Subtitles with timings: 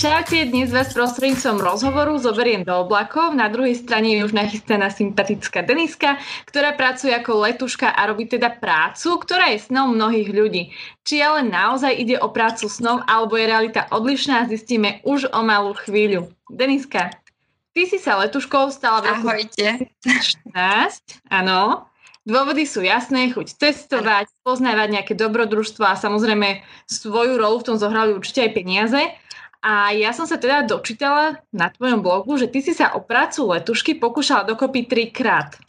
[0.00, 3.36] Čaute, dnes vás prostredníctvom rozhovoru zoberiem do oblakov.
[3.36, 6.16] Na druhej strane je už nachystaná sympatická Deniska,
[6.48, 10.72] ktorá pracuje ako letuška a robí teda prácu, ktorá je snom mnohých ľudí.
[11.04, 15.76] Či ale naozaj ide o prácu snov, alebo je realita odlišná, zistíme už o malú
[15.76, 16.32] chvíľu.
[16.48, 17.12] Deniska,
[17.76, 19.84] ty si sa letuškou stala v roku Ahojte.
[20.00, 21.84] 2014, áno.
[22.24, 28.16] Dôvody sú jasné, chuť testovať, poznávať nejaké dobrodružstvo a samozrejme svoju rolu v tom zohrali
[28.16, 29.04] určite aj peniaze.
[29.60, 33.44] A ja som sa teda dočítala na tvojom blogu, že ty si sa o prácu
[33.44, 35.60] letušky pokúšala dokopy trikrát.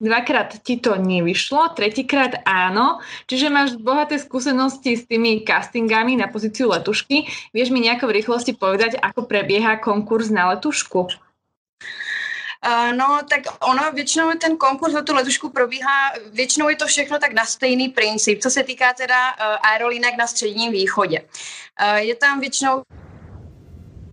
[0.00, 6.70] Dvakrát ti to nevyšlo, tretíkrát áno, čiže máš bohaté skúsenosti s tými castingami na pozíciu
[6.70, 7.26] letušky.
[7.50, 11.10] Vieš mi nejako v rýchlosti povedať, ako prebieha konkurs na letušku?
[12.58, 17.18] Uh, no, tak ono většinou ten konkurs na tu letušku probíhá, většinou je to všechno
[17.18, 21.20] tak na stejný princip, co se týká teda uh, aerolínek na středním východě.
[21.20, 22.82] Uh, je tam většinou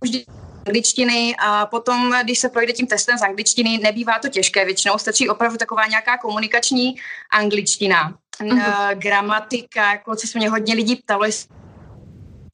[0.06, 0.24] vždy
[0.66, 5.28] angličtiny a potom, když se projde tím testem z angličtiny, nebývá to těžké, většinou stačí
[5.28, 6.96] opravdu taková nějaká komunikační
[7.32, 8.14] angličtina.
[8.40, 8.52] Uh-huh.
[8.52, 11.48] Uh, gramatika, jako co se mě hodně lidí ptalo, jestli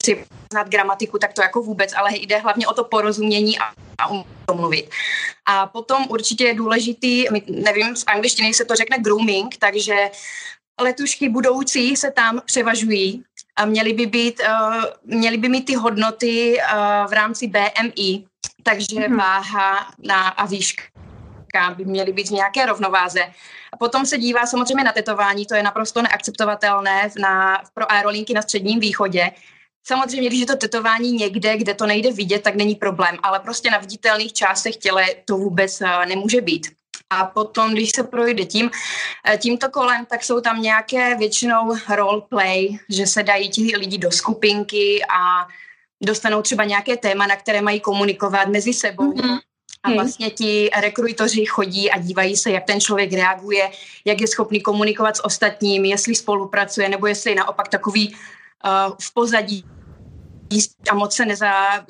[0.05, 3.63] si znát gramatiku, tak to jako vůbec, ale jde hlavně o to porozumění a,
[3.97, 4.89] a um to mluvit.
[5.45, 9.95] A potom určitě je důležitý, nevím, z angličtiny se to řekne grooming, takže
[10.81, 13.23] letušky budoucí se tam převažují
[13.55, 18.25] a měly by, být, uh, měly by mít ty hodnoty uh, v rámci BMI,
[18.63, 19.17] takže mm-hmm.
[19.17, 20.83] váha na, a výška
[21.77, 23.21] by měly být v nějaké rovnováze.
[23.73, 28.41] A potom se dívá samozřejmě na tetování, to je naprosto neakceptovatelné na, pro aerolinky na
[28.41, 29.31] středním východě.
[29.87, 33.71] Samozřejmě, když je to tetování někde, kde to nejde vidět, tak není problém, ale prostě
[33.71, 36.71] na viditelných částech těle to vůbec uh, nemůže být.
[37.19, 38.71] A potom, když se projde tím,
[39.27, 44.11] eh, tímto kolem, tak jsou tam nějaké většinou roleplay, že se dají ti lidi do
[44.11, 45.47] skupinky a
[46.01, 49.13] dostanou třeba nějaké téma, na které mají komunikovat mezi sebou.
[49.13, 49.39] Mm-hmm.
[49.83, 53.71] A vlastně ti rekruitoři chodí a dívají se, jak ten člověk reaguje,
[54.05, 59.13] jak je schopný komunikovat s ostatními, jestli spolupracuje, nebo jestli je naopak takový uh, v
[59.13, 59.65] pozadí
[60.89, 61.85] a moc se neza,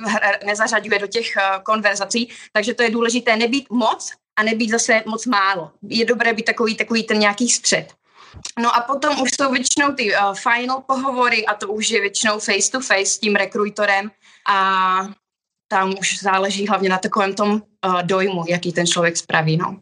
[0.46, 2.30] nezařaduje do těch uh, konverzací.
[2.54, 5.72] Takže to je důležité nebýt moc, a nebýt zase moc málo.
[5.82, 7.94] Je dobré být takový, takový ten nějaký střed.
[8.60, 12.40] No a potom už jsou většinou ty uh, final pohovory a to už je většinou
[12.40, 14.12] face to face s tím rekrutorem
[14.50, 14.58] a
[15.68, 19.58] tam už záleží hlavně na takovém tom uh, dojmu, jaký ten člověk spraví.
[19.58, 19.80] No.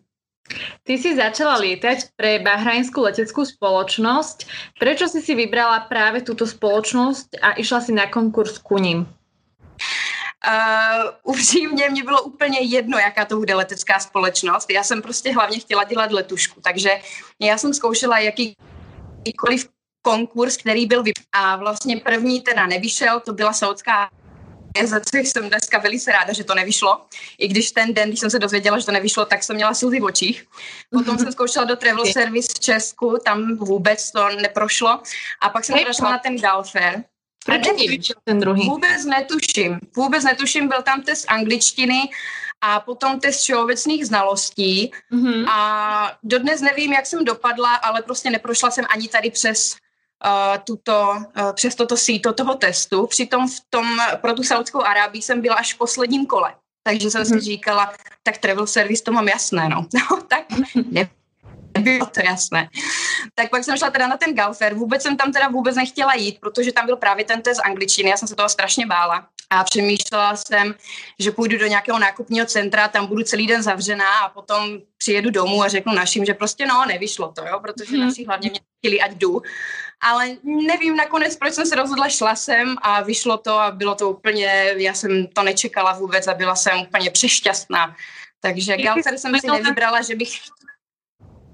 [0.84, 4.38] Ty si začala lietať pre bahrajnskú leteckú spoločnosť.
[4.76, 9.08] Prečo si si vybrala práve túto spoločnosť a išla si na konkurs ku ním?
[10.48, 14.72] Uh, upřímně mě bylo úplně jedno, jaká to bude letecká společnost.
[14.72, 17.02] Já jsem prostě hlavně chtěla dělat letušku, takže
[17.40, 19.70] já jsem zkoušela jakýkoliv
[20.02, 21.16] konkurs, který byl vyp...
[21.32, 24.10] A vlastně první teda nevyšel, to byla saudská
[24.84, 27.02] za co jsem dneska velice ráda, že to nevyšlo.
[27.38, 30.00] I když ten den, když jsem se dozvěděla, že to nevyšlo, tak jsem měla slzy
[30.00, 30.48] v očích.
[30.90, 35.00] Potom jsem zkoušela do Travel Service v Česku, tam vůbec to neprošlo.
[35.42, 37.04] A pak jsem šla na ten Galfair,
[37.46, 38.70] proč nevíš ten druhý?
[38.70, 39.80] Vůbec netuším.
[39.96, 42.02] Vůbec netuším, byl tam test angličtiny
[42.62, 45.50] a potom test všeobecných znalostí mm-hmm.
[45.50, 49.76] a dodnes nevím, jak jsem dopadla, ale prostě neprošla jsem ani tady přes
[50.26, 53.08] uh, tuto, uh, přes toto síto toho testu.
[53.08, 56.56] Přitom v tom, pro tu Saudskou Arábii jsem byla až v posledním kole.
[56.84, 57.26] Takže jsem mm-hmm.
[57.26, 57.42] si mhm.
[57.42, 57.94] říkala,
[58.24, 59.86] tak travel service to mám jasné, no.
[59.94, 60.46] no tak
[60.92, 61.10] ne,
[61.80, 62.70] bylo to jasné.
[63.36, 64.74] Tak pak jsem šla teda na ten Galfer.
[64.74, 68.10] Vůbec jsem tam teda vůbec nechtěla jít, protože tam byl právě ten test angličtiny.
[68.10, 69.28] Já jsem se toho strašně bála.
[69.50, 70.76] A přemýšlela jsem,
[71.20, 75.64] že půjdu do nějakého nákupního centra, tam budu celý den zavřená a potom přijedu domů
[75.64, 78.08] a řeknu našim, že prostě no, nevyšlo to, jo, protože hmm.
[78.08, 79.42] naši hlavně mě chtěli, ať jdu.
[80.02, 84.10] Ale nevím nakonec, proč jsem se rozhodla, šla jsem a vyšlo to a bylo to
[84.10, 87.96] úplně, já jsem to nečekala vůbec a byla jsem úplně přešťastná.
[88.40, 90.40] Takže Galfer jsem si nevybrala, že bych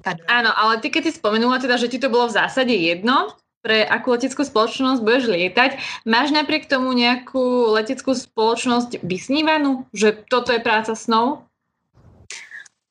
[0.02, 0.26] Pardon.
[0.30, 3.34] Áno, ale ty keď si spomenula teda, že ti to bolo v zásade jedno,
[3.68, 5.72] pre akú leteckú spoločnosť budeš lietať.
[6.08, 9.84] Máš napriek tomu nejakú leteckú spoločnosť vysnívanú?
[9.92, 11.44] Že toto je práca snov?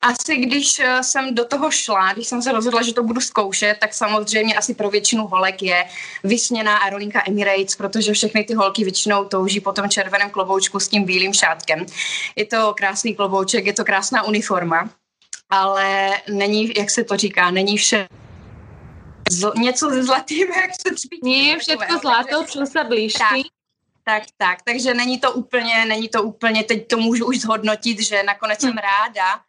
[0.05, 3.77] Asi když eh, jsem do toho šla, když jsem se rozhodla, že to budu zkoušet,
[3.81, 5.85] tak samozřejmě asi pro většinu holek je
[6.25, 11.05] vysněná aerolinka Emirates, protože všechny ty holky většinou touží po tom červeném kloboučku s tím
[11.05, 11.87] bílým šátkem.
[12.37, 14.91] Je to krásný klobouček, je to krásná uniforma
[15.51, 18.09] ale není, jak se to říká, není vše
[19.31, 21.21] zl, něco ze zlatým, jak se třpí.
[21.23, 23.19] Nie všechno zlato, co se blíží.
[23.19, 23.47] Tak,
[24.05, 28.23] tak, tak, takže není to úplně, není to úplně, teď to můžu už zhodnotit, že
[28.23, 28.71] nakonec hmm.
[28.71, 29.41] jsem ráda,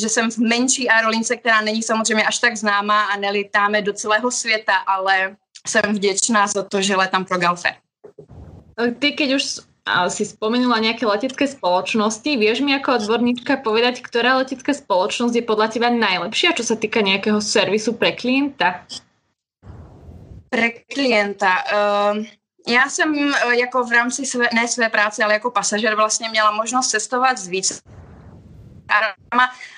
[0.00, 4.30] že jsem v menší aerolince, která není samozřejmě až tak známá a nelitáme do celého
[4.30, 5.36] světa, ale
[5.66, 7.76] jsem vděčná za to, že letám pro Galfe.
[8.98, 9.58] Ty, keď už
[10.08, 12.30] si spomenula nejaké letecké spoločnosti.
[12.40, 17.04] Vieš mi ako odborníčka povedať, ktorá letecká spoločnosť je podľa teba najlepšia, čo sa týka
[17.04, 18.88] nejakého servisu pre klienta?
[20.48, 21.52] Pre klienta.
[21.68, 22.24] Uh,
[22.68, 26.88] já jsem jako v rámci své, ne své práce, ale jako pasažer vlastně měla možnost
[26.88, 27.74] cestovat z více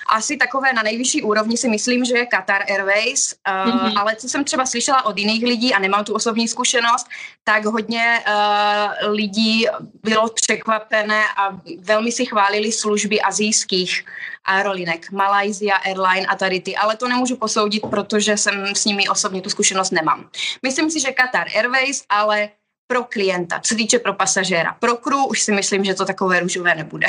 [0.09, 3.99] asi takové na nejvyšší úrovni si myslím, že je Qatar Airways, uh, mm-hmm.
[3.99, 7.07] ale co jsem třeba slyšela od jiných lidí a nemám tu osobní zkušenost,
[7.43, 9.65] tak hodně uh, lidí
[10.03, 14.05] bylo překvapené a velmi si chválili služby azijských
[14.45, 19.41] aerolinek, Malaysia Airline a tady ty, ale to nemůžu posoudit, protože jsem s nimi osobně
[19.41, 20.29] tu zkušenost nemám.
[20.63, 22.49] Myslím si, že Qatar Airways, ale
[22.87, 24.73] pro klienta, co týče pro pasažéra.
[24.79, 27.07] Pro crew už si myslím, že to takové růžové nebude.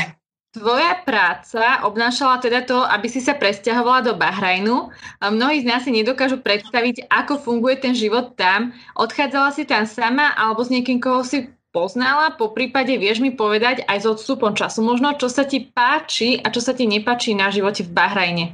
[0.48, 4.88] Tvoja práca obnášala teda to, aby si sa presťahovala do Bahrajnu.
[5.20, 8.72] Mnohí z nás si nedokážu predstaviť, ako funguje ten život tam.
[8.96, 12.32] Odchádzala si tam sama alebo s niekým, koho si poznala?
[12.32, 16.48] Po prípade vieš mi povedať aj s odstupom času možno, čo sa ti páči a
[16.48, 18.46] čo sa ti nepáči na živote v Bahrajne?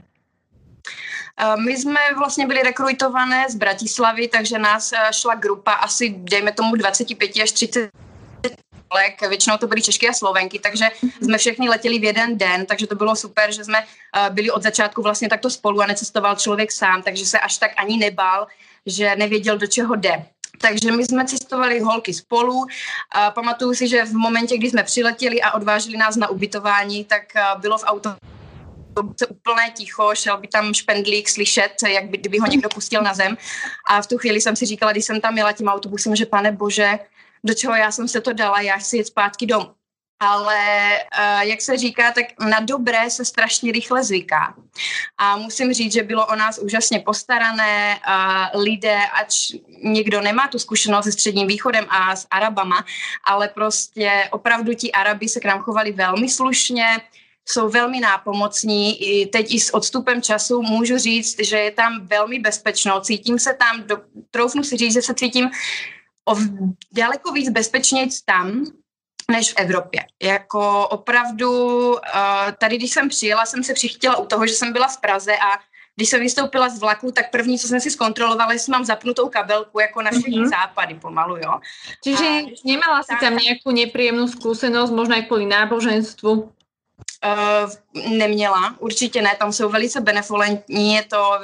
[1.56, 7.43] My jsme vlastně byli rekrutované z Bratislavy, takže nás šla grupa asi, dejme tomu, 25
[7.43, 7.91] až 30
[8.94, 10.85] spolek, většinou to byly Češky a Slovenky, takže
[11.23, 14.62] jsme všechny letěli v jeden den, takže to bylo super, že jsme eh, byli od
[14.62, 18.46] začátku vlastně takto spolu a necestoval člověk sám, takže se až tak ani nebál,
[18.87, 20.25] že nevěděl, do čeho jde.
[20.61, 22.67] Takže my jsme cestovali holky spolu.
[23.11, 27.37] A pamatuju si, že v momentě, kdy jsme přiletěli a odváželi nás na ubytování, tak
[27.37, 28.14] eh, bylo v auto
[29.29, 33.37] úplné ticho, šel by tam špendlík slyšet, jak by, kdyby ho někdo pustil na zem.
[33.88, 36.52] A v tu chvíli jsem si říkala, když jsem tam jela tím autobusem, že pane
[36.52, 36.99] bože,
[37.44, 39.70] do čeho já jsem se to dala, já chci jet zpátky domů.
[40.20, 44.55] Ale uh, jak se říká, tak na dobré se strašně rychle zvyká.
[45.19, 48.00] A musím říct, že bylo o nás úžasně postarané.
[48.08, 49.52] Uh, lidé, ač
[49.82, 52.85] někdo nemá tu zkušenost se středním východem a s Arabama,
[53.25, 56.87] ale prostě opravdu ti Arabi se k nám chovali velmi slušně,
[57.49, 59.02] jsou velmi nápomocní.
[59.02, 63.00] I teď i s odstupem času můžu říct, že je tam velmi bezpečno.
[63.00, 63.96] Cítím se tam, do,
[64.31, 65.50] troufnu si říct, že se cítím
[66.29, 66.37] o
[66.93, 68.67] daleko víc bezpečnějc tam,
[69.31, 70.06] než v Evropě.
[70.23, 71.50] Jako opravdu,
[71.93, 71.99] uh,
[72.59, 75.59] tady když jsem přijela, jsem se přichytila u toho, že jsem byla v Praze a
[75.97, 79.81] když jsem vystoupila z vlaku, tak první, co jsem si zkontrolovala, jestli mám zapnutou kabelku,
[79.81, 80.50] jako na všechny mm-hmm.
[80.50, 81.61] západy pomalu, jo.
[82.05, 86.32] Čiže a, nemala si tam nějakou nepříjemnou zkušenost, možná i kvůli náboženstvu?
[86.32, 87.70] Uh,
[88.17, 91.38] neměla, určitě ne, tam jsou velice benevolentní, je to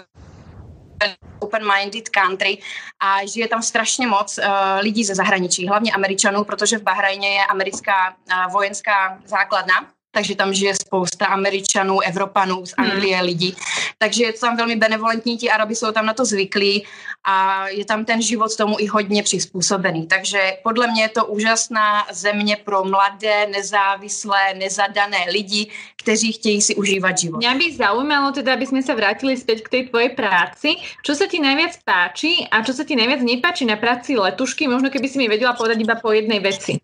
[1.39, 2.59] open-minded country
[3.01, 4.45] a žije tam strašně moc uh,
[4.81, 9.75] lidí ze zahraničí, hlavně Američanů, protože v Bahrajně je americká uh, vojenská základna
[10.11, 12.91] takže tam žije spousta Američanů, Evropanů z hmm.
[12.91, 13.27] Anglie hmm.
[13.27, 13.57] lidí.
[13.99, 16.85] Takže je to tam velmi benevolentní, ti Arabi jsou tam na to zvyklí
[17.27, 20.07] a je tam ten život tomu i hodně přizpůsobený.
[20.07, 26.75] Takže podle mě je to úžasná země pro mladé, nezávislé, nezadané lidi, kteří chtějí si
[26.75, 27.37] užívat život.
[27.37, 30.75] Mě by zaujímalo teda, aby jsme se vrátili zpět k té tvojej práci.
[31.07, 34.69] Co se ti nejvíc páči a co se ti nejvíc nepáči na práci letušky?
[34.69, 36.81] Možno keby si mi vedela povedať iba po jednej veci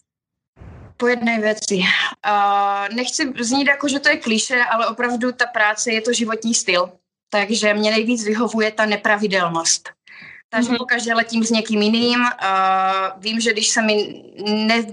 [0.97, 1.75] po jedné věci.
[1.75, 6.55] Uh, nechci znít jako, že to je kliše, ale opravdu ta práce je to životní
[6.55, 6.93] styl.
[7.31, 9.89] Takže mě nejvíc vyhovuje ta nepravidelnost.
[10.51, 10.79] Takže mm-hmm.
[10.79, 12.21] pokaždé letím s někým jiným.
[12.21, 12.27] Uh,
[13.17, 14.87] vím, že když se mi ne,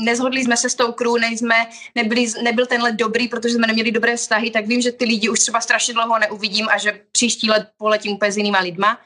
[0.00, 3.92] nezhodli jsme se s tou crew, nejsme, nebyli, nebyl ten let dobrý, protože jsme neměli
[3.92, 7.50] dobré vztahy, tak vím, že ty lidi už třeba strašně dlouho neuvidím a že příští
[7.50, 8.98] let poletím úplně s jinýma lidma.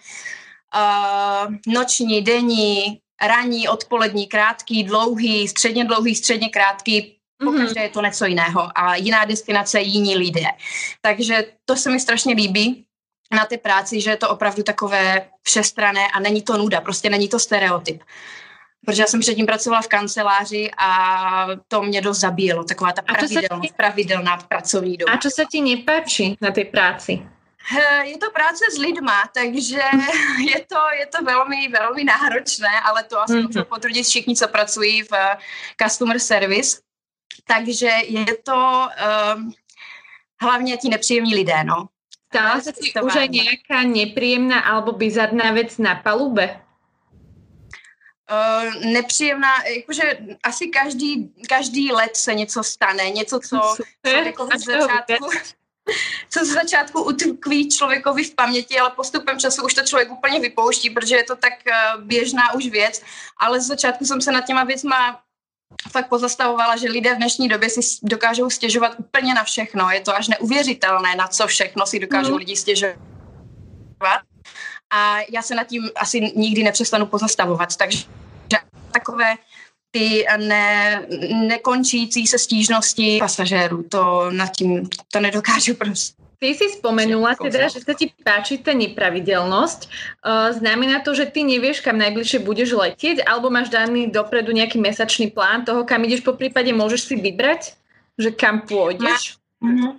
[0.74, 8.26] Uh, noční, denní, ranní, odpolední, krátký, dlouhý, středně dlouhý, středně krátký, pokaždé je to něco
[8.26, 10.44] jiného a jiná destinace, jiní lidé.
[11.00, 12.84] Takže to se mi strašně líbí
[13.32, 17.28] na té práci, že je to opravdu takové všestrané a není to nuda, prostě není
[17.28, 18.02] to stereotyp.
[18.86, 23.74] Protože já jsem předtím pracovala v kanceláři a to mě dost zabíjelo, taková ta pravidelnost,
[23.76, 25.12] pravidelná pracovní doba.
[25.12, 27.26] A co se ti nepáčí na té práci?
[28.02, 29.76] Je to práce s lidma, takže
[30.54, 33.46] je to, je to velmi, velmi náročné, ale to asi mm-hmm.
[33.46, 35.36] můžou potvrdit všichni, co pracují v eh,
[35.82, 36.80] customer service.
[37.44, 38.88] Takže je to
[39.36, 39.52] um,
[40.40, 41.88] hlavně ti nepříjemní lidé, no.
[42.34, 46.60] Stala se ti už aj nějaká nepříjemná alebo bizarná věc na palube?
[48.30, 54.50] Uh, nepříjemná, jakože asi každý, každý let se něco stane, něco, co, co jako v
[54.58, 55.30] začátku,
[56.30, 60.90] co z začátku utkví člověkovi v paměti, ale postupem času už to člověk úplně vypouští,
[60.90, 63.02] protože je to tak eh, běžná už věc,
[63.36, 65.20] ale z začátku jsem se nad těma věcma
[65.90, 69.90] fakt pozastavovala, že lidé v dnešní době si dokážou stěžovat úplně na všechno.
[69.90, 72.36] Je to až neuvěřitelné, na co všechno si dokážou mm.
[72.36, 72.96] lidi stěžovat.
[74.90, 77.76] A já se nad tím asi nikdy nepřestanu pozastavovat.
[77.76, 78.04] Takže
[78.92, 79.34] takové
[79.98, 83.82] ty ne, nekončící se stížnosti pasažérů.
[83.88, 86.18] To nad tím to nedokážu prostě.
[86.38, 89.80] Ty si spomenula teda, že sa ti páči tá nepravidelnosť.
[90.22, 94.78] Uh, znamená to, že ty nevieš, kam najbližšie budeš letieť, alebo máš daný dopredu nejaký
[94.78, 97.74] mesačný plán toho, kam ideš po prípade, môžeš si vybrať,
[98.14, 99.34] že kam pôjdeš?
[99.58, 99.98] Mhm.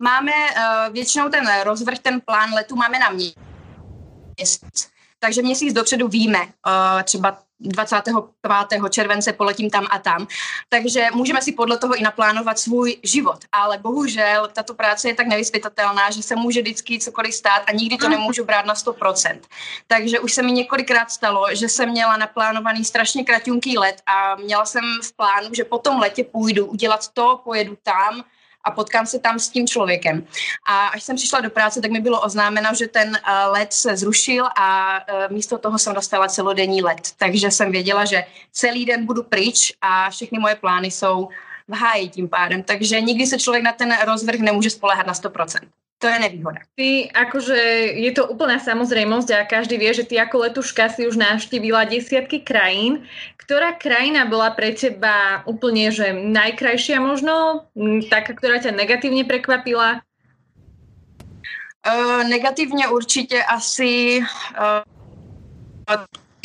[0.00, 4.88] Máme uh, většinou ten rozvrh, ten plán letu máme na měsíc.
[5.18, 8.90] Takže měsíc dopředu víme, uh, třeba 25.
[8.90, 10.26] července poletím tam a tam.
[10.68, 13.38] Takže můžeme si podle toho i naplánovat svůj život.
[13.52, 17.96] Ale bohužel tato práce je tak nevyspytatelná, že se může vždycky cokoliv stát a nikdy
[17.96, 19.40] to nemůžu brát na 100%.
[19.86, 24.64] Takže už se mi několikrát stalo, že jsem měla naplánovaný strašně kratunký let a měla
[24.66, 28.24] jsem v plánu, že po tom letě půjdu udělat to, pojedu tam,
[28.66, 30.26] a potkám se tam s tím člověkem.
[30.66, 33.96] A až jsem přišla do práce, tak mi bylo oznámeno, že ten uh, let se
[33.96, 37.12] zrušil a uh, místo toho jsem dostala celodenní let.
[37.16, 41.28] Takže jsem věděla, že celý den budu pryč a všechny moje plány jsou
[41.68, 42.62] v háji tím pádem.
[42.62, 45.58] Takže nikdy se člověk na ten rozvrh nemůže spolehat na 100%
[45.98, 46.60] to je nevýhoda.
[46.76, 47.56] Ty, akože
[47.96, 52.44] je to úplná samozrejmosť a každý vie, že ty ako letuška si už navštívila desiatky
[52.44, 53.08] krajín.
[53.40, 57.64] Ktorá krajina bola pre teba úplne, že najkrajšia možno?
[58.12, 60.04] Taká, ktorá ťa negatívne prekvapila?
[61.86, 64.18] Uh, negativně určitě asi
[64.58, 64.82] uh,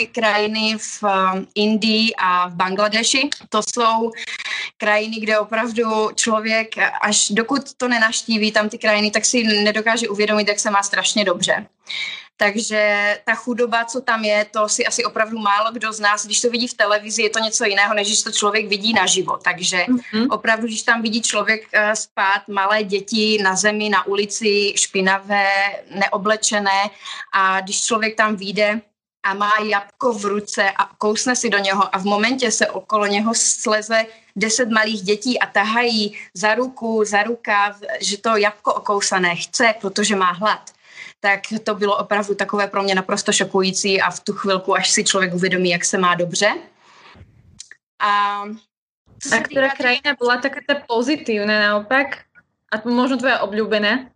[0.07, 3.29] krajiny v um, Indii a v Bangladeši.
[3.49, 4.11] To jsou
[4.77, 10.47] krajiny, kde opravdu člověk, až dokud to nenaštíví tam ty krajiny, tak si nedokáže uvědomit,
[10.47, 11.65] jak se má strašně dobře.
[12.37, 16.41] Takže ta chudoba, co tam je, to si asi opravdu málo kdo z nás, když
[16.41, 19.37] to vidí v televizi, je to něco jiného, než když to člověk vidí naživo.
[19.37, 20.27] Takže mm-hmm.
[20.29, 25.47] opravdu, když tam vidí člověk uh, spát malé děti na zemi, na ulici, špinavé,
[25.89, 26.89] neoblečené
[27.33, 28.81] a když člověk tam vyjde,
[29.23, 33.05] a má jabko v ruce a kousne si do něho a v momentě se okolo
[33.05, 39.35] něho sleze deset malých dětí a tahají za ruku, za rukáv, že to jabko okousané
[39.35, 40.71] chce, protože má hlad
[41.21, 45.03] tak to bylo opravdu takové pro mě naprosto šokující a v tu chvilku, až si
[45.03, 46.53] člověk uvědomí, jak se má dobře.
[47.99, 48.43] A,
[49.31, 52.07] a která krajina byla taká pozitívna naopak?
[52.71, 54.09] A možno tvoje obľúbená?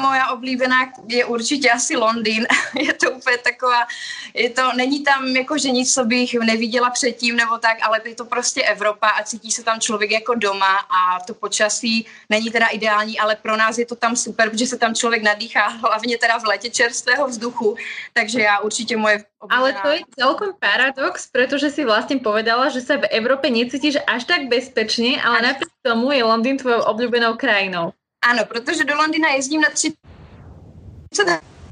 [0.00, 2.46] Moja oblíbená je určitě asi Londýn.
[2.74, 3.86] je to úplně taková,
[4.34, 8.14] je to, není tam jako, že nic, co bych neviděla předtím nebo tak, ale je
[8.14, 12.66] to prostě Evropa a cítí se tam člověk jako doma a to počasí není teda
[12.66, 16.38] ideální, ale pro nás je to tam super, protože se tam člověk nadýchá hlavně teda
[16.38, 17.76] v létě čerstvého vzduchu,
[18.12, 19.60] takže já určitě moje oblíbená...
[19.60, 24.24] Ale to je celkom paradox, protože si vlastně povedala, že se v Evropě necítíš až
[24.24, 27.92] tak bezpečně, ale napriek tomu je Londýn tvojou oblíbenou krajinou.
[28.22, 29.94] Ano, protože do Londýna jezdím na 30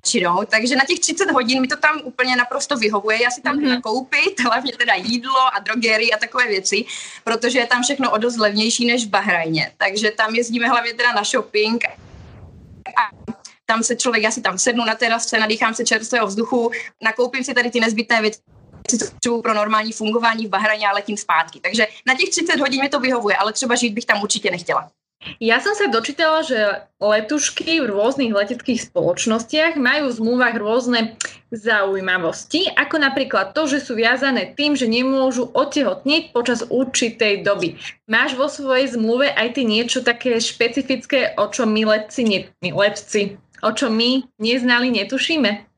[0.06, 3.22] většinou, takže na těch 30 hodin mi to tam úplně naprosto vyhovuje.
[3.22, 3.68] Já si tam mm-hmm.
[3.68, 6.84] nakoupit, hlavně teda jídlo a drogery a takové věci,
[7.24, 9.72] protože je tam všechno o dost levnější než v Bahrajně.
[9.76, 11.84] Takže tam jezdíme hlavně teda na shopping
[12.86, 13.16] a
[13.66, 16.70] tam se člověk, já si tam sednu na terasce, nadýchám se čerstvého vzduchu,
[17.02, 18.38] nakoupím si tady ty nezbytné věci,
[19.42, 21.60] pro normální fungování v Bahrajně a letím zpátky.
[21.60, 24.90] Takže na těch 30 hodin mi to vyhovuje, ale třeba žít bych tam určitě nechtěla.
[25.40, 31.00] Ja som sa dočítala, že letušky v rôznych leteckých spoločnostiach majú v zmluvách rôzne
[31.50, 37.80] zaujímavosti, ako napríklad to, že sú viazané tým, že nemôžu otehotnieť počas určitej doby.
[38.06, 42.70] Máš vo svojej zmluve aj ty niečo také špecifické, o čom my letci, ne, my
[42.76, 45.75] letci, o čom my neznali, netušíme?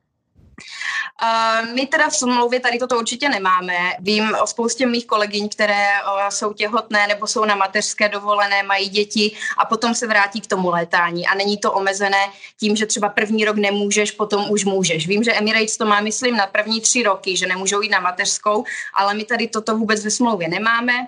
[1.23, 3.77] Uh, my teda v smlouvě tady toto určitě nemáme.
[3.99, 8.89] Vím o spoustě mých kolegyň, které uh, jsou těhotné nebo jsou na mateřské dovolené, mají
[8.89, 11.27] děti a potom se vrátí k tomu létání.
[11.27, 12.25] A není to omezené
[12.59, 15.07] tím, že třeba první rok nemůžeš, potom už můžeš.
[15.07, 18.63] Vím, že Emirates to má, myslím, na první tři roky, že nemůžou jít na mateřskou,
[18.93, 21.07] ale my tady toto vůbec ve smlouvě nemáme.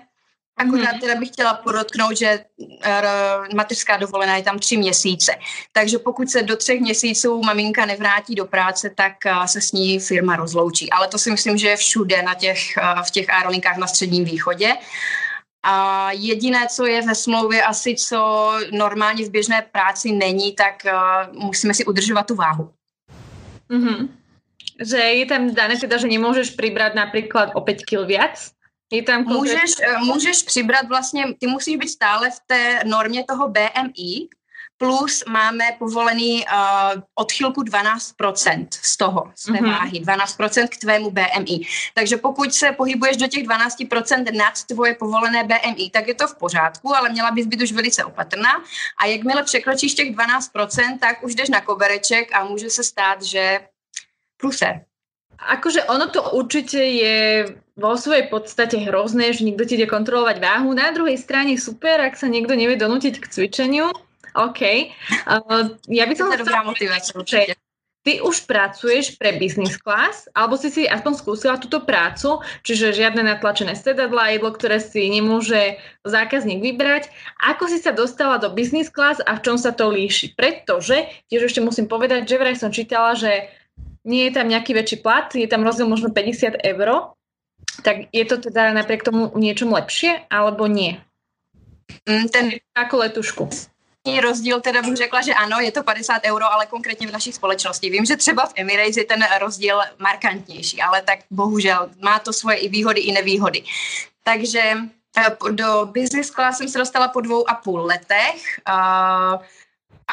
[0.56, 1.00] Akorát mhm.
[1.00, 5.32] teda bych chtěla podotknout, že uh, mateřská dovolená je tam tři měsíce.
[5.72, 9.98] Takže pokud se do třech měsíců maminka nevrátí do práce, tak uh, se s ní
[9.98, 10.90] firma rozloučí.
[10.90, 14.24] Ale to si myslím, že je všude na těch, uh, v těch aerolinkách na středním
[14.24, 14.72] východě.
[15.64, 20.82] A jediné, co je ve smlouvě asi, co normálně v běžné práci není, tak
[21.32, 22.70] musíme si udržovat tu váhu.
[23.70, 24.08] Mm-hmm.
[24.80, 28.52] Že je tam dané teda, že nemůžeš přibrat například o 5 kg viac?
[28.92, 33.48] Je tam můžeš, eh, můžeš přibrat vlastně, ty musíš být stále v té normě toho
[33.48, 34.28] BMI,
[34.82, 39.70] plus máme povolený uh, odchylku 12% z toho, z té mm-hmm.
[39.70, 41.66] váhy, 12% k tvému BMI.
[41.94, 46.34] Takže pokud se pohybuješ do těch 12% nad tvoje povolené BMI, tak je to v
[46.34, 48.64] pořádku, ale měla bys být už velice opatrná.
[48.98, 53.60] A jakmile překročíš těch 12%, tak už jdeš na kobereček a může se stát, že
[54.36, 54.82] pluser
[55.48, 57.46] akože ono to určite je
[57.76, 60.76] vo svojej podstate hrozné, že niekto ti ide kontrolovať váhu.
[60.76, 63.88] Na druhej strane super, ak sa niekto nevie donútiť k cvičeniu.
[64.32, 64.62] OK.
[65.28, 66.32] Uh, ja by som...
[66.32, 67.56] To je dobrá motivácia určite
[68.02, 73.22] ty už pracuješ pre business class, alebo si si aspoň skúsila túto prácu, čiže žiadne
[73.22, 77.08] natlačené sedadla, jedlo, ktoré si nemôže zákazník vybrať.
[77.38, 80.34] Ako si sa dostala do business class a v čom sa to líši?
[80.34, 83.48] Pretože, tiež ešte musím povedať, že vraj som čítala, že
[84.02, 87.14] nie je tam nejaký väčší plat, je tam rozdiel možno 50 eur,
[87.82, 90.98] tak je to teda napriek tomu niečom lepšie, alebo nie?
[92.06, 92.44] Mm, ten...
[92.72, 93.50] Ako letušku
[94.20, 97.90] rozdíl teda bych řekla, že ano, je to 50 euro, ale konkrétně v naší společnosti.
[97.90, 102.56] Vím, že třeba v Emirates je ten rozdíl markantnější, ale tak bohužel má to svoje
[102.56, 103.62] i výhody, i nevýhody.
[104.22, 104.62] Takže
[105.18, 108.60] eh, do business class jsem se dostala po dvou a půl letech.
[108.68, 109.42] Uh,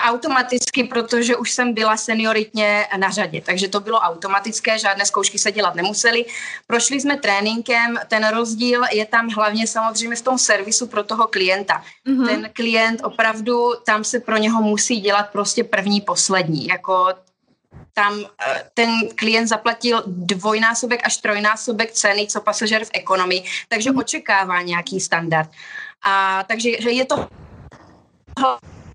[0.04, 5.52] automaticky, protože už jsem byla senioritně na řadě, takže to bylo automatické, žádné zkoušky se
[5.52, 6.26] dělat nemuseli.
[6.68, 11.84] Prošli jsme tréninkem, ten rozdíl je tam hlavně samozřejmě v tom servisu pro toho klienta.
[12.08, 12.28] Mm-hmm.
[12.28, 17.14] Ten klient opravdu, tam se pro něho musí dělat prostě první, poslední, jako
[17.94, 24.00] tam eh, ten klient zaplatil dvojnásobek až trojnásobek ceny, co pasažer v ekonomii, takže mm-hmm.
[24.00, 25.50] očekává nějaký standard.
[26.02, 27.28] A takže že je to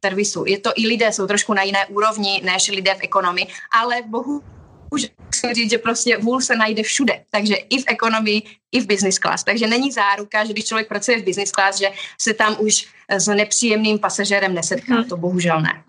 [0.05, 0.45] servisu.
[0.45, 4.45] Je to i lidé jsou trošku na jiné úrovni než lidé v ekonomii, ale bohu
[4.93, 7.25] musím říct, že prostě vůl se najde všude.
[7.31, 8.43] Takže i v ekonomii,
[8.73, 9.45] i v business class.
[9.45, 11.89] Takže není záruka, že když člověk pracuje v business class, že
[12.21, 14.95] se tam už s nepříjemným pasažérem nesetká.
[14.95, 15.09] Hmm.
[15.09, 15.83] To bohužel ne.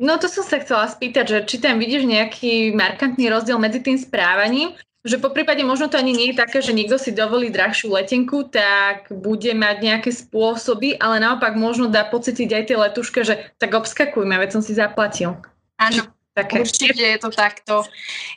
[0.00, 4.00] No to som sa chcela spýtať, že či tam vidíš nejaký markantný rozdiel medzi tým
[4.00, 4.72] správaním
[5.04, 8.52] že po prípade možno to ani nie je také, že niekto si dovolí drahšiu letenku,
[8.52, 13.72] tak bude mať nejaké spôsoby, ale naopak možno dá pocítiť aj tie letuške, že tak
[13.72, 15.40] obskakujme, veď som si zaplatil.
[15.80, 16.04] Ano,
[16.34, 16.60] také.
[16.60, 17.82] určitě je to takto.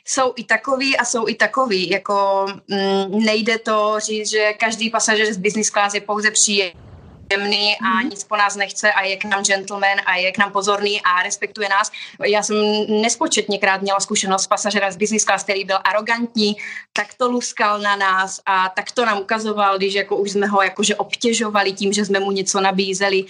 [0.04, 1.90] Jsou i takový a jsou i takový.
[1.90, 6.93] Jako mm, nejde to říct, že každý pasažer z business class je pouze příjemný
[7.34, 8.08] jemný a mm.
[8.08, 11.22] nic po nás nechce a je k nám gentleman a je k nám pozorný a
[11.22, 11.90] respektuje nás.
[12.22, 12.56] Já jsem
[12.88, 16.56] nespočetněkrát měla zkušenost pasažera z business class, který byl arrogantní,
[16.92, 20.62] tak to luskal na nás a tak to nám ukazoval, když jako už jsme ho
[20.62, 23.24] jakože obtěžovali tím, že jsme mu něco nabízeli.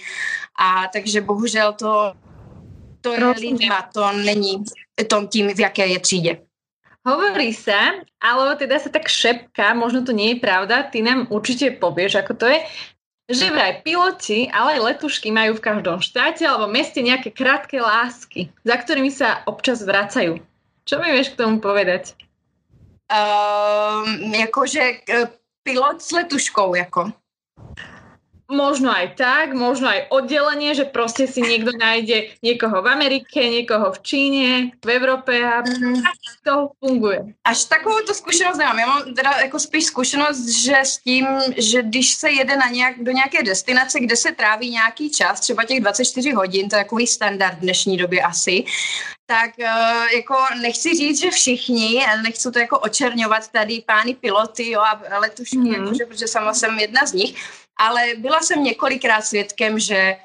[0.59, 2.13] A takže bohužel to,
[3.01, 4.63] to je lidma, to není
[5.07, 6.37] tom tím, v jaké je třídě.
[7.05, 11.77] Hovorí sa, alebo teda sa tak šepka, možno to nie je pravda, ty nám určite
[11.77, 12.65] povieš, ako to je,
[13.25, 18.53] že vraj piloti, ale aj letušky majú v každom štáte alebo meste nejaké krátke lásky,
[18.61, 20.37] za ktorými sa občas vracajú.
[20.85, 22.13] Čo mi vieš k tomu povedať?
[23.09, 25.01] Um, jakože
[25.65, 27.09] pilot s letuškou, jako.
[28.45, 33.89] Možno aj tak, možno aj oddelenie, že proste si niekto nájde niekoho v Amerike, niekoho
[33.89, 34.49] v Číne,
[34.85, 36.05] v Evropě a mm.
[36.45, 37.33] to funguje.
[37.41, 38.79] Až takovou to zkušenost nemám.
[38.79, 41.25] Já mám teda jako spíš zkušenost, že s tím,
[41.57, 45.63] že když se jede na nějak, do nějaké destinace, kde se tráví nějaký čas, třeba
[45.63, 48.63] těch 24 hodin, to je takový standard v dnešní době asi,
[49.25, 54.81] tak uh, jako nechci říct, že všichni, nechci to jako očerňovat tady pány piloty jo,
[54.81, 55.73] a letušky, mm.
[55.73, 57.35] jakože, protože sama jsem jedna z nich,
[57.77, 60.17] ale byla jsem několikrát svědkem, že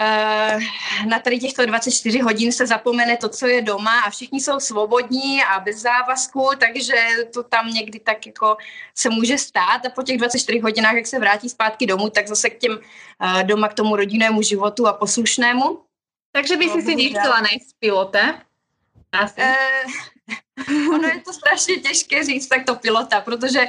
[0.00, 0.62] uh,
[1.06, 5.44] na tady těchto 24 hodin se zapomene to, co je doma a všichni jsou svobodní
[5.44, 6.94] a bez závazku, takže
[7.34, 8.56] to tam někdy tak jako
[8.94, 12.50] se může stát a po těch 24 hodinách, jak se vrátí zpátky domů, tak zase
[12.50, 15.80] k těm uh, doma, k tomu rodinnému životu a poslušnému.
[16.32, 18.42] Takže by si si nechcela najít pilota?
[19.12, 19.40] Asi.
[19.40, 19.92] Uh,
[20.94, 23.60] ono je to strašně těžké říct takto pilota, protože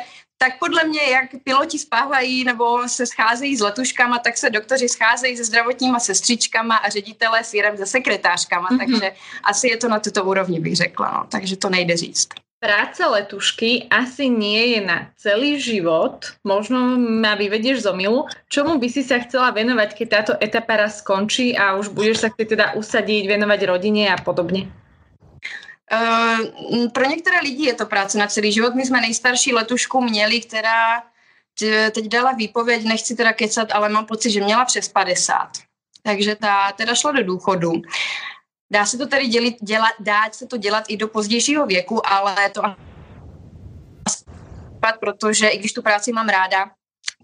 [0.41, 5.37] tak podle mě, jak piloti spávají nebo se scházejí s letuškama, tak se doktoři scházejí
[5.37, 8.77] se zdravotníma sestřičkama a ředitelé s se sekretářkama, mm-hmm.
[8.77, 9.11] takže
[9.43, 12.27] asi je to na tuto úrovni, bych řekla, no, takže to nejde říct.
[12.59, 16.25] Práca letušky asi nie je na celý život.
[16.45, 18.29] Možno ma vyvedieš z omilu.
[18.53, 22.29] Čomu by si sa chcela venovať, keď táto etapa raz skončí a už budeš sa
[22.29, 24.69] chcieť teda usadiť, venovať rodine a podobne?
[25.93, 28.75] Uh, pro některé lidi je to práce na celý život.
[28.75, 31.03] My jsme nejstarší letušku měli, která
[31.91, 35.49] teď dala výpověď, nechci teda kecat, ale mám pocit, že měla přes 50.
[36.03, 37.71] Takže ta teda šla do důchodu.
[38.71, 42.49] Dá se to tedy dělit, dělat, dá se to dělat i do pozdějšího věku, ale
[42.49, 42.61] to
[44.99, 46.71] protože i když tu práci mám ráda,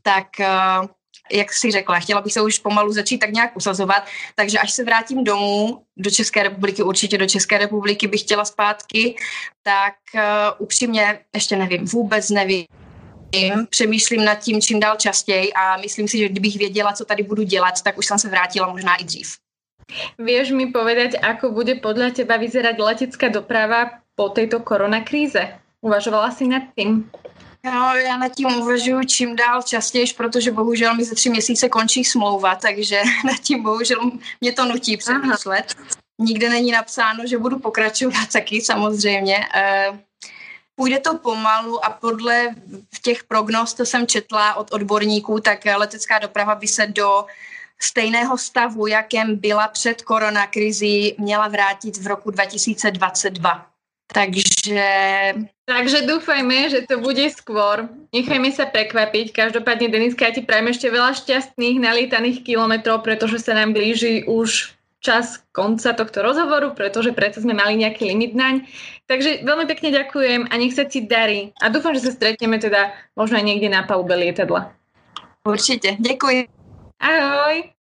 [0.01, 0.88] tak uh,
[1.31, 4.83] jak si řekla, chtěla bych se už pomalu začít tak nějak usazovat, takže až se
[4.83, 9.15] vrátím domů do České republiky, určitě do České republiky bych chtěla zpátky,
[9.63, 10.21] tak uh,
[10.57, 12.65] upřímně ještě nevím, vůbec nevím.
[13.69, 17.43] Přemýšlím nad tím čím dál častěji a myslím si, že kdybych věděla, co tady budu
[17.43, 19.35] dělat, tak už jsem se vrátila možná i dřív.
[20.19, 25.39] Vieš mi povedať, ako bude podľa teba vyzerať letecká doprava po tejto koronakríze?
[25.79, 27.07] Uvažovala si nad tým?
[27.63, 32.03] No, já nad tím uvažuji čím dál častěji, protože bohužel mi ze tři měsíce končí
[32.03, 35.75] smlouva, takže nad tím bohužel mě to nutí přemýšlet.
[36.19, 39.47] Nikde není napsáno, že budu pokračovat taky samozřejmě.
[39.53, 39.99] Eh,
[40.75, 42.55] půjde to pomalu a podle
[43.01, 47.25] těch prognóz, co jsem četla od odborníků, tak letecká doprava by se do
[47.79, 53.76] stejného stavu, jakém byla před koronakrizí, měla vrátit v roku 2022.
[54.07, 54.87] Takže...
[55.67, 57.91] Takže dúfajme, že to bude skôr.
[58.15, 59.35] Nechajme sa prekvapiť.
[59.35, 64.77] Každopádne, Deniska, ja ti prajem ešte veľa šťastných nalítaných kilometrov, pretože sa nám blíži už
[65.03, 68.65] čas konca tohto rozhovoru, pretože preto sme mali nejaký limit naň.
[69.05, 71.53] Takže veľmi pekne ďakujem a nech sa ti darí.
[71.61, 74.73] A dúfam, že sa stretneme teda možno aj niekde na palube lietadla.
[75.47, 75.95] Určite.
[75.99, 76.47] Ďakujem.
[76.99, 77.76] Ahoj.